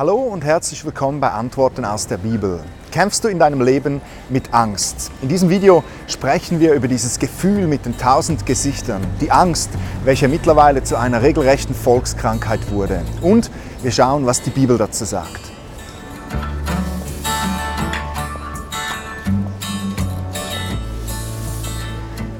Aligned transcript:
Hallo 0.00 0.16
und 0.16 0.46
herzlich 0.46 0.82
willkommen 0.86 1.20
bei 1.20 1.30
Antworten 1.30 1.84
aus 1.84 2.06
der 2.06 2.16
Bibel. 2.16 2.60
Kämpfst 2.90 3.22
du 3.22 3.28
in 3.28 3.38
deinem 3.38 3.60
Leben 3.60 4.00
mit 4.30 4.54
Angst? 4.54 5.10
In 5.20 5.28
diesem 5.28 5.50
Video 5.50 5.84
sprechen 6.08 6.58
wir 6.58 6.72
über 6.72 6.88
dieses 6.88 7.18
Gefühl 7.18 7.66
mit 7.66 7.84
den 7.84 7.98
tausend 7.98 8.46
Gesichtern, 8.46 9.02
die 9.20 9.30
Angst, 9.30 9.68
welche 10.04 10.26
mittlerweile 10.26 10.82
zu 10.82 10.96
einer 10.96 11.20
regelrechten 11.20 11.74
Volkskrankheit 11.74 12.70
wurde. 12.70 13.02
Und 13.20 13.50
wir 13.82 13.90
schauen, 13.90 14.24
was 14.24 14.40
die 14.40 14.48
Bibel 14.48 14.78
dazu 14.78 15.04
sagt. 15.04 15.38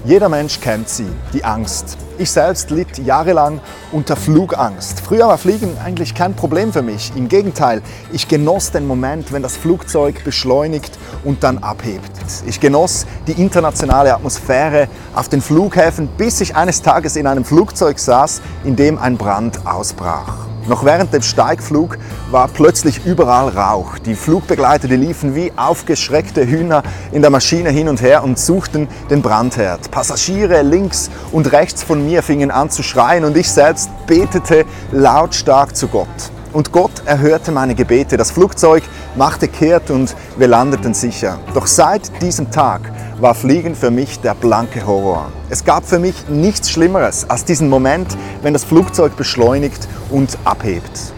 Jeder 0.06 0.30
Mensch 0.30 0.62
kennt 0.62 0.88
sie, 0.88 1.08
die 1.34 1.44
Angst. 1.44 1.98
Ich 2.20 2.32
selbst 2.32 2.68
litt 2.68 2.98
jahrelang 2.98 3.62
unter 3.92 4.14
Flugangst. 4.14 5.00
Früher 5.00 5.26
war 5.26 5.38
Fliegen 5.38 5.78
eigentlich 5.82 6.14
kein 6.14 6.34
Problem 6.34 6.70
für 6.70 6.82
mich. 6.82 7.12
Im 7.16 7.28
Gegenteil, 7.28 7.80
ich 8.12 8.28
genoss 8.28 8.72
den 8.72 8.86
Moment, 8.86 9.32
wenn 9.32 9.42
das 9.42 9.56
Flugzeug 9.56 10.22
beschleunigt 10.22 10.98
und 11.24 11.42
dann 11.42 11.56
abhebt. 11.56 12.10
Ich 12.46 12.60
genoss 12.60 13.06
die 13.26 13.40
internationale 13.40 14.12
Atmosphäre 14.12 14.88
auf 15.14 15.30
den 15.30 15.40
Flughäfen, 15.40 16.10
bis 16.18 16.42
ich 16.42 16.54
eines 16.54 16.82
Tages 16.82 17.16
in 17.16 17.26
einem 17.26 17.46
Flugzeug 17.46 17.98
saß, 17.98 18.42
in 18.64 18.76
dem 18.76 18.98
ein 18.98 19.16
Brand 19.16 19.66
ausbrach. 19.66 20.49
Noch 20.68 20.84
während 20.84 21.12
dem 21.12 21.22
Steigflug 21.22 21.98
war 22.30 22.48
plötzlich 22.48 23.04
überall 23.04 23.48
Rauch. 23.48 23.98
Die 23.98 24.14
Flugbegleiter 24.14 24.88
die 24.88 24.96
liefen 24.96 25.34
wie 25.34 25.52
aufgeschreckte 25.56 26.46
Hühner 26.46 26.82
in 27.12 27.22
der 27.22 27.30
Maschine 27.30 27.70
hin 27.70 27.88
und 27.88 28.02
her 28.02 28.22
und 28.22 28.38
suchten 28.38 28.88
den 29.10 29.22
Brandherd. 29.22 29.90
Passagiere 29.90 30.62
links 30.62 31.10
und 31.32 31.50
rechts 31.52 31.82
von 31.82 32.04
mir 32.04 32.22
fingen 32.22 32.50
an 32.50 32.70
zu 32.70 32.82
schreien 32.82 33.24
und 33.24 33.36
ich 33.36 33.50
selbst 33.50 33.90
betete 34.06 34.64
lautstark 34.92 35.74
zu 35.74 35.88
Gott. 35.88 36.08
Und 36.52 36.72
Gott 36.72 36.90
erhörte 37.04 37.52
meine 37.52 37.74
Gebete. 37.74 38.16
Das 38.16 38.32
Flugzeug 38.32 38.82
machte 39.16 39.46
kehrt 39.46 39.90
und 39.90 40.16
wir 40.36 40.48
landeten 40.48 40.94
sicher. 40.94 41.38
Doch 41.54 41.66
seit 41.66 42.22
diesem 42.22 42.50
Tag 42.50 42.80
war 43.20 43.34
Fliegen 43.34 43.74
für 43.74 43.90
mich 43.90 44.20
der 44.20 44.34
blanke 44.34 44.84
Horror. 44.86 45.30
Es 45.48 45.64
gab 45.64 45.84
für 45.84 45.98
mich 45.98 46.28
nichts 46.28 46.70
Schlimmeres 46.70 47.28
als 47.28 47.44
diesen 47.44 47.68
Moment, 47.68 48.16
wenn 48.42 48.52
das 48.52 48.64
Flugzeug 48.64 49.16
beschleunigt 49.16 49.86
und 50.10 50.38
abhebt. 50.44 51.12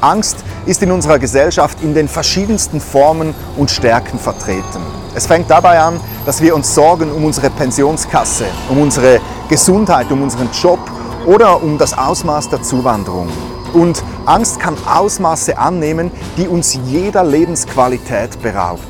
Angst 0.00 0.36
ist 0.64 0.82
in 0.82 0.92
unserer 0.92 1.18
Gesellschaft 1.18 1.82
in 1.82 1.92
den 1.92 2.08
verschiedensten 2.08 2.80
Formen 2.80 3.34
und 3.56 3.70
Stärken 3.70 4.18
vertreten. 4.18 4.80
Es 5.14 5.26
fängt 5.26 5.50
dabei 5.50 5.80
an, 5.80 6.00
dass 6.24 6.40
wir 6.40 6.54
uns 6.54 6.74
sorgen 6.74 7.10
um 7.10 7.24
unsere 7.24 7.50
Pensionskasse, 7.50 8.44
um 8.68 8.80
unsere 8.80 9.20
Gesundheit, 9.48 10.10
um 10.12 10.22
unseren 10.22 10.48
Job 10.52 10.78
oder 11.26 11.60
um 11.62 11.76
das 11.76 11.98
Ausmaß 11.98 12.50
der 12.50 12.62
Zuwanderung. 12.62 13.28
Und 13.72 14.02
Angst 14.28 14.60
kann 14.60 14.76
Ausmaße 14.86 15.56
annehmen, 15.56 16.10
die 16.36 16.48
uns 16.48 16.78
jeder 16.84 17.24
Lebensqualität 17.24 18.42
beraubt. 18.42 18.82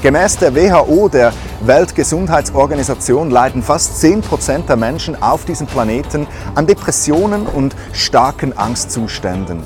Gemäß 0.00 0.38
der 0.38 0.54
WHO, 0.54 1.10
der 1.10 1.34
Weltgesundheitsorganisation, 1.60 3.30
leiden 3.30 3.62
fast 3.62 4.02
10% 4.02 4.64
der 4.64 4.76
Menschen 4.76 5.22
auf 5.22 5.44
diesem 5.44 5.66
Planeten 5.66 6.26
an 6.54 6.66
Depressionen 6.66 7.46
und 7.46 7.76
starken 7.92 8.56
Angstzuständen. 8.56 9.64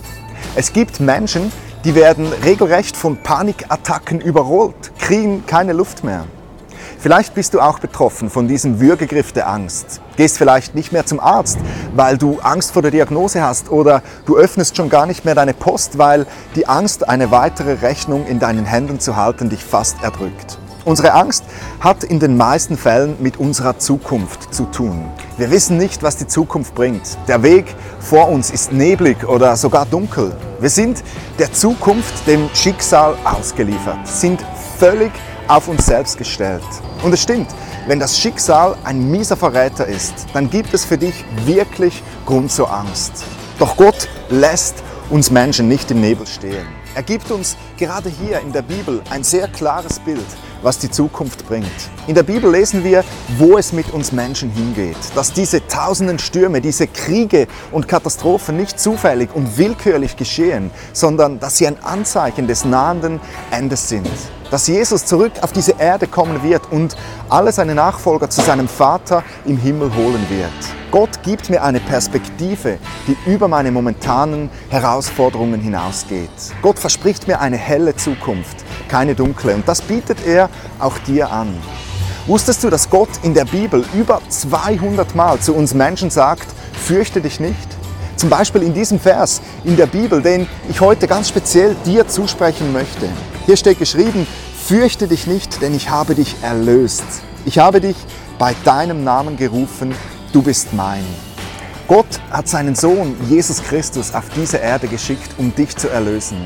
Es 0.56 0.72
gibt 0.72 0.98
Menschen, 0.98 1.53
die 1.84 1.94
werden 1.94 2.27
regelrecht 2.44 2.97
von 2.97 3.17
Panikattacken 3.17 4.20
überrollt, 4.20 4.98
kriegen 4.98 5.47
keine 5.47 5.75
Luft 5.75 6.03
mehr. 6.03 6.25
Vielleicht 7.03 7.34
bist 7.34 7.55
du 7.55 7.61
auch 7.61 7.79
betroffen 7.79 8.29
von 8.29 8.47
diesem 8.47 8.79
Würgegriff 8.79 9.33
der 9.33 9.48
Angst. 9.48 10.03
Gehst 10.17 10.37
vielleicht 10.37 10.75
nicht 10.75 10.93
mehr 10.93 11.06
zum 11.06 11.19
Arzt, 11.19 11.59
weil 11.97 12.19
du 12.19 12.41
Angst 12.41 12.73
vor 12.73 12.83
der 12.83 12.91
Diagnose 12.91 13.43
hast 13.43 13.70
oder 13.70 14.03
du 14.27 14.37
öffnest 14.37 14.77
schon 14.77 14.91
gar 14.91 15.06
nicht 15.06 15.25
mehr 15.25 15.34
deine 15.34 15.55
Post, 15.55 15.97
weil 15.97 16.27
die 16.56 16.69
Angst, 16.69 17.09
eine 17.09 17.31
weitere 17.31 17.73
Rechnung 17.81 18.27
in 18.27 18.39
deinen 18.39 18.67
Händen 18.67 19.01
zu 19.01 19.17
halten, 19.17 19.48
dich 19.48 19.65
fast 19.65 20.03
erdrückt. 20.03 20.59
Unsere 20.84 21.15
Angst 21.15 21.45
hat 21.81 22.05
in 22.05 22.21
den 22.21 22.37
meisten 22.37 22.77
Fällen 22.77 23.17
mit 23.19 23.38
unserer 23.38 23.78
Zukunft 23.78 24.53
zu 24.53 24.65
tun. 24.65 25.11
Wir 25.38 25.50
wissen 25.50 25.78
nicht, 25.78 26.03
was 26.03 26.19
die 26.19 26.27
Zukunft 26.27 26.75
bringt. 26.75 27.17
Der 27.28 27.43
Weg 27.43 27.75
vor 27.99 28.28
uns 28.28 28.50
ist 28.50 28.72
neblig 28.72 29.27
oder 29.27 29.56
sogar 29.56 29.87
dunkel. 29.87 30.37
Wir 30.59 30.71
sind 30.71 31.03
der 31.38 31.50
Zukunft, 31.50 32.27
dem 32.27 32.50
Schicksal 32.53 33.15
ausgeliefert, 33.25 34.06
sind 34.06 34.44
völlig 34.78 35.12
auf 35.50 35.66
uns 35.66 35.87
selbst 35.87 36.16
gestellt. 36.16 36.62
Und 37.03 37.12
es 37.12 37.22
stimmt, 37.22 37.49
wenn 37.88 37.99
das 37.99 38.19
Schicksal 38.19 38.77
ein 38.84 39.11
mieser 39.11 39.37
Verräter 39.37 39.84
ist, 39.87 40.15
dann 40.33 40.49
gibt 40.49 40.72
es 40.75 40.84
für 40.84 40.97
dich 40.97 41.25
wirklich 41.44 42.03
Grund 42.25 42.53
zur 42.53 42.72
Angst. 42.72 43.25
Doch 43.59 43.77
Gott 43.77 44.09
lässt 44.28 44.77
uns 45.11 45.31
Menschen 45.31 45.66
nicht 45.66 45.91
im 45.91 46.00
Nebel 46.00 46.27
stehen. 46.27 46.80
Er 46.95 47.05
gibt 47.05 47.31
uns 47.31 47.56
gerade 47.78 48.09
hier 48.09 48.41
in 48.41 48.53
der 48.53 48.62
Bibel 48.62 49.01
ein 49.11 49.23
sehr 49.23 49.47
klares 49.47 50.01
Bild, 50.01 50.27
was 50.62 50.78
die 50.78 50.91
Zukunft 50.91 51.47
bringt. 51.47 51.71
In 52.09 52.17
der 52.17 52.25
Bibel 52.25 52.51
lesen 52.51 52.83
wir, 52.83 53.05
wo 53.39 53.59
es 53.59 53.73
mit 53.73 53.93
uns 53.93 54.11
Menschen 54.11 54.51
hingeht, 54.51 54.97
dass 55.15 55.33
diese 55.33 55.65
tausenden 55.69 56.19
Stürme, 56.19 56.61
diese 56.61 56.89
Kriege 56.89 57.47
und 57.71 57.87
Katastrophen 57.87 58.56
nicht 58.56 58.81
zufällig 58.81 59.31
und 59.34 59.56
willkürlich 59.56 60.17
geschehen, 60.17 60.73
sondern 60.93 61.39
dass 61.39 61.59
sie 61.59 61.69
ein 61.69 61.81
Anzeichen 61.84 62.49
des 62.49 62.65
nahenden 62.65 63.21
Endes 63.50 63.89
sind 63.89 64.11
dass 64.50 64.67
Jesus 64.67 65.05
zurück 65.05 65.31
auf 65.43 65.53
diese 65.53 65.77
Erde 65.79 66.09
kommen 66.09 66.43
wird 66.43 66.73
und 66.73 66.97
alle 67.29 67.53
seine 67.53 67.77
Nachfolger 67.77 68.29
zu 68.29 68.41
seinem 68.41 68.67
Vater 68.67 69.23
im 69.45 69.56
Himmel 69.56 69.95
holen 69.95 70.27
wird. 70.29 70.80
Gott 70.91 71.23
gibt 71.23 71.51
mir 71.51 71.62
eine 71.62 71.78
Perspektive, 71.78 72.78
die 73.06 73.17
über 73.31 73.47
meine 73.47 73.71
momentanen 73.71 74.51
Herausforderungen 74.71 75.61
hinausgeht. 75.61 76.31
Gott 76.62 76.81
verspricht 76.81 77.28
mir 77.28 77.41
eine 77.41 77.56
helle 77.56 77.95
Zukunft, 77.95 78.65
keine 78.89 79.15
dunkle. 79.15 79.55
Und 79.55 79.69
das 79.69 79.83
bietet 79.83 80.27
er 80.27 80.50
auch 80.81 80.99
dir 80.99 81.31
an. 81.31 81.55
Wusstest 82.27 82.65
du, 82.65 82.71
dass 82.71 82.91
Gott 82.91 83.09
in 83.23 83.34
der 83.34 83.45
Bibel 83.45 83.84
über 83.95 84.21
200 84.29 85.15
Mal 85.15 85.39
zu 85.39 85.55
uns 85.55 85.75
Menschen 85.75 86.11
sagt, 86.11 86.47
fürchte 86.73 87.21
dich 87.21 87.39
nicht? 87.39 87.69
Zum 88.17 88.29
Beispiel 88.29 88.62
in 88.62 88.75
diesem 88.75 88.99
Vers 88.99 89.41
in 89.65 89.77
der 89.77 89.87
Bibel, 89.87 90.21
den 90.21 90.49
ich 90.69 90.81
heute 90.81 91.06
ganz 91.06 91.29
speziell 91.29 91.77
dir 91.87 92.09
zusprechen 92.09 92.73
möchte. 92.73 93.09
Hier 93.47 93.56
steht 93.56 93.79
geschrieben, 93.79 94.27
fürchte 94.67 95.06
dich 95.06 95.29
nicht, 95.29 95.62
denn 95.62 95.73
ich 95.73 95.89
habe 95.89 96.17
dich 96.17 96.34
erlöst. 96.43 97.05
Ich 97.45 97.61
habe 97.61 97.81
dich 97.81 97.97
bei 98.39 98.55
deinem 98.65 99.05
Namen 99.05 99.37
gerufen, 99.37 99.95
du 100.33 100.43
bist 100.43 100.73
mein. 100.73 101.05
Gott 101.89 102.21
hat 102.31 102.47
seinen 102.47 102.75
Sohn 102.75 103.17
Jesus 103.29 103.63
Christus 103.63 104.15
auf 104.15 104.25
diese 104.37 104.59
Erde 104.59 104.87
geschickt, 104.87 105.31
um 105.39 105.53
dich 105.55 105.77
zu 105.77 105.89
erlösen, 105.89 106.39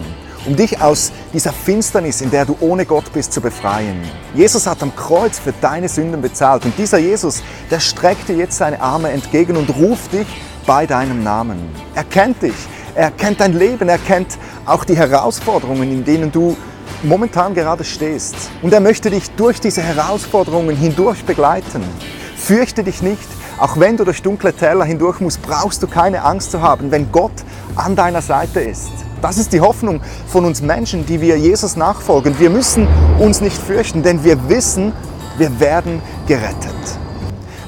um 0.47 0.57
dich 0.57 0.81
aus 0.81 1.13
dieser 1.35 1.53
Finsternis, 1.53 2.23
in 2.23 2.31
der 2.31 2.47
du 2.47 2.57
ohne 2.61 2.87
Gott 2.87 3.13
bist, 3.13 3.33
zu 3.33 3.43
befreien. 3.43 4.01
Jesus 4.35 4.67
hat 4.67 4.83
am 4.83 4.97
Kreuz 4.97 5.39
für 5.39 5.53
deine 5.61 5.89
Sünden 5.89 6.23
bezahlt 6.23 6.65
und 6.65 6.79
dieser 6.79 6.99
Jesus, 6.99 7.43
der 7.71 7.81
streckt 7.81 8.29
dir 8.29 8.37
jetzt 8.37 8.57
seine 8.57 8.81
Arme 8.81 9.11
entgegen 9.11 9.57
und 9.57 9.69
ruft 9.77 10.15
dich 10.15 10.27
bei 10.67 10.87
deinem 10.87 11.23
Namen. 11.23 11.59
Er 11.95 12.05
kennt 12.05 12.41
dich, 12.43 12.55
er 12.95 13.11
kennt 13.11 13.41
dein 13.41 13.53
Leben, 13.53 13.89
er 13.89 13.99
kennt 13.99 14.39
auch 14.65 14.85
die 14.85 14.97
Herausforderungen, 14.97 15.91
in 15.93 16.05
denen 16.05 16.33
du 16.33 16.57
momentan 17.03 17.53
gerade 17.53 17.85
stehst. 17.85 18.37
Und 18.63 18.73
er 18.73 18.81
möchte 18.81 19.11
dich 19.11 19.31
durch 19.33 19.61
diese 19.61 19.83
Herausforderungen 19.83 20.75
hindurch 20.75 21.25
begleiten. 21.25 21.85
Fürchte 22.37 22.83
dich 22.83 23.03
nicht, 23.03 23.29
auch 23.59 23.79
wenn 23.79 23.97
du 23.97 24.05
durch 24.05 24.23
dunkle 24.23 24.53
Täler 24.53 24.85
hindurch 24.85 25.21
musst, 25.21 25.43
brauchst 25.43 25.83
du 25.83 25.87
keine 25.87 26.23
Angst 26.23 26.51
zu 26.51 26.61
haben, 26.61 26.91
wenn 26.91 27.11
Gott 27.13 27.33
an 27.77 27.97
deiner 27.97 28.23
Seite 28.23 28.61
ist. 28.61 28.91
Das 29.23 29.39
ist 29.39 29.53
die 29.53 29.61
Hoffnung 29.61 30.01
von 30.27 30.45
uns 30.45 30.61
Menschen, 30.61 31.07
die 31.07 31.21
wir 31.21 31.39
Jesus 31.39 31.77
nachfolgen. 31.77 32.39
Wir 32.39 32.51
müssen 32.51 32.87
uns 33.19 33.41
nicht 33.41 33.57
fürchten, 33.57 34.03
denn 34.03 34.23
wir 34.23 34.49
wissen, 34.49 34.93
wir 35.39 35.61
werden 35.61 36.03
gerettet. 36.27 37.04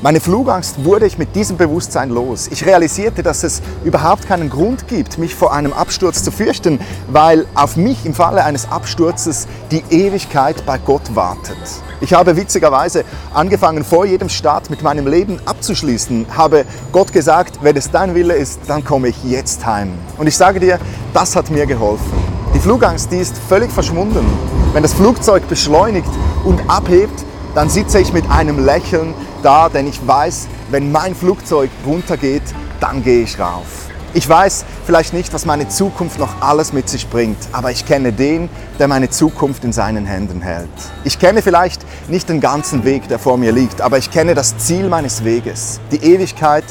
Meine 0.02 0.20
Flugangst 0.20 0.84
wurde 0.84 1.06
ich 1.06 1.16
mit 1.16 1.34
diesem 1.34 1.56
Bewusstsein 1.56 2.10
los. 2.10 2.48
Ich 2.48 2.66
realisierte, 2.66 3.22
dass 3.22 3.42
es 3.42 3.62
überhaupt 3.82 4.28
keinen 4.28 4.50
Grund 4.50 4.88
gibt, 4.88 5.16
mich 5.16 5.34
vor 5.34 5.54
einem 5.54 5.72
Absturz 5.72 6.22
zu 6.22 6.30
fürchten, 6.30 6.78
weil 7.08 7.46
auf 7.54 7.76
mich 7.76 8.04
im 8.04 8.12
Falle 8.12 8.44
eines 8.44 8.70
Absturzes 8.70 9.48
die 9.70 9.82
Ewigkeit 9.88 10.66
bei 10.66 10.76
Gott 10.76 11.14
wartet. 11.14 11.56
Ich 12.02 12.12
habe 12.12 12.36
witzigerweise 12.36 13.04
angefangen, 13.32 13.84
vor 13.84 14.04
jedem 14.04 14.28
Start 14.28 14.68
mit 14.68 14.82
meinem 14.82 15.06
Leben 15.06 15.40
abzuschließen, 15.46 16.26
habe 16.36 16.66
Gott 16.92 17.10
gesagt, 17.14 17.60
wenn 17.62 17.74
es 17.74 17.90
dein 17.90 18.14
Wille 18.14 18.34
ist, 18.34 18.60
dann 18.66 18.84
komme 18.84 19.08
ich 19.08 19.24
jetzt 19.24 19.64
heim. 19.64 19.92
Und 20.18 20.26
ich 20.26 20.36
sage 20.36 20.60
dir, 20.60 20.78
das 21.14 21.34
hat 21.34 21.50
mir 21.50 21.64
geholfen. 21.64 22.12
Die 22.54 22.60
Flugangst, 22.60 23.10
die 23.10 23.18
ist 23.18 23.38
völlig 23.48 23.72
verschwunden. 23.72 24.26
Wenn 24.74 24.82
das 24.82 24.92
Flugzeug 24.92 25.48
beschleunigt 25.48 26.10
und 26.44 26.60
abhebt, 26.68 27.24
dann 27.54 27.70
sitze 27.70 27.98
ich 27.98 28.12
mit 28.12 28.30
einem 28.30 28.62
Lächeln 28.62 29.14
da, 29.42 29.68
denn 29.68 29.86
ich 29.86 30.06
weiß, 30.06 30.48
wenn 30.70 30.92
mein 30.92 31.14
Flugzeug 31.14 31.70
runtergeht, 31.86 32.42
dann 32.80 33.02
gehe 33.02 33.22
ich 33.22 33.38
rauf. 33.38 33.86
Ich 34.16 34.26
weiß 34.26 34.64
vielleicht 34.86 35.12
nicht, 35.12 35.34
was 35.34 35.44
meine 35.44 35.68
Zukunft 35.68 36.18
noch 36.18 36.40
alles 36.40 36.72
mit 36.72 36.88
sich 36.88 37.10
bringt, 37.10 37.36
aber 37.52 37.70
ich 37.70 37.84
kenne 37.84 38.14
den, 38.14 38.48
der 38.78 38.88
meine 38.88 39.10
Zukunft 39.10 39.62
in 39.62 39.72
seinen 39.72 40.06
Händen 40.06 40.40
hält. 40.40 40.70
Ich 41.04 41.18
kenne 41.18 41.42
vielleicht 41.42 41.84
nicht 42.08 42.28
den 42.30 42.40
ganzen 42.40 42.84
Weg, 42.84 43.08
der 43.08 43.18
vor 43.18 43.36
mir 43.36 43.52
liegt, 43.52 43.82
aber 43.82 43.98
ich 43.98 44.10
kenne 44.10 44.34
das 44.34 44.56
Ziel 44.56 44.88
meines 44.88 45.22
Weges, 45.22 45.80
die 45.92 46.02
Ewigkeit 46.02 46.64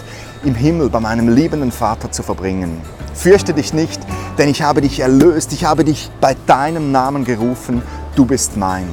im 0.43 0.55
Himmel 0.55 0.89
bei 0.89 0.99
meinem 0.99 1.29
liebenden 1.29 1.71
Vater 1.71 2.11
zu 2.11 2.23
verbringen. 2.23 2.81
fürchte 3.13 3.53
dich 3.53 3.73
nicht, 3.73 4.01
denn 4.39 4.49
ich 4.49 4.63
habe 4.63 4.81
dich 4.81 4.99
erlöst, 4.99 5.53
ich 5.53 5.65
habe 5.65 5.83
dich 5.83 6.09
bei 6.19 6.35
deinem 6.47 6.91
Namen 6.91 7.25
gerufen, 7.25 7.83
du 8.15 8.25
bist 8.25 8.57
mein. 8.57 8.87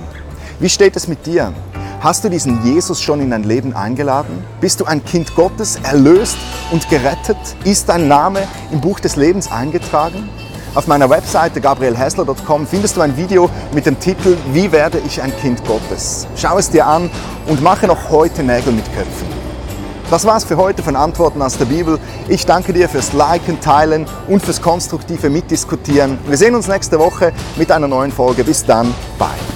Wie 0.61 0.69
steht 0.69 0.95
es 0.95 1.09
mit 1.09 1.25
dir? 1.25 1.55
Hast 2.03 2.25
du 2.25 2.29
diesen 2.29 2.65
Jesus 2.65 3.01
schon 3.01 3.21
in 3.21 3.31
dein 3.31 3.45
Leben 3.45 3.77
eingeladen? 3.77 4.43
Bist 4.61 4.81
du 4.81 4.87
ein 4.87 5.05
Kind 5.05 5.37
Gottes, 5.37 5.79
erlöst 5.85 6.37
und 6.73 6.91
gerettet? 6.91 7.37
Ist 7.63 7.89
dein 7.89 8.09
Name 8.09 8.41
im 8.73 8.81
Buch 8.81 8.99
des 8.99 9.15
Lebens 9.15 9.53
eingetragen? 9.53 10.29
Auf 10.75 10.89
meiner 10.89 11.09
Webseite 11.09 11.61
gabrielhessler.com 11.61 12.67
findest 12.67 12.97
du 12.97 13.03
ein 13.03 13.17
Video 13.17 13.49
mit 13.73 13.87
dem 13.87 14.01
Titel 14.01 14.37
Wie 14.53 14.73
werde 14.73 14.99
ich 15.07 15.23
ein 15.23 15.33
Kind 15.37 15.65
Gottes? 15.65 16.27
Schau 16.35 16.59
es 16.59 16.71
dir 16.71 16.89
an 16.89 17.09
und 17.47 17.63
mache 17.63 17.87
noch 17.87 18.11
heute 18.11 18.43
Nägel 18.43 18.73
mit 18.73 18.85
Köpfen. 18.97 19.29
Das 20.11 20.25
war's 20.25 20.43
für 20.43 20.57
heute 20.57 20.83
von 20.83 20.97
Antworten 20.97 21.41
aus 21.41 21.57
der 21.57 21.67
Bibel. 21.67 22.01
Ich 22.27 22.45
danke 22.45 22.73
dir 22.73 22.89
fürs 22.89 23.13
Liken, 23.13 23.61
Teilen 23.61 24.07
und 24.27 24.43
fürs 24.43 24.61
konstruktive 24.61 25.31
Mitdiskutieren. 25.31 26.19
Wir 26.27 26.37
sehen 26.37 26.57
uns 26.57 26.67
nächste 26.67 26.99
Woche 26.99 27.33
mit 27.55 27.71
einer 27.71 27.87
neuen 27.87 28.11
Folge. 28.11 28.43
Bis 28.43 28.65
dann, 28.65 28.93
bye. 29.21 29.52